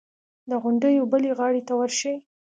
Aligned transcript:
د 0.49 0.51
غونډیو 0.63 1.09
بلې 1.11 1.31
غاړې 1.37 1.61
ته 1.67 1.73
ورشي. 1.79 2.13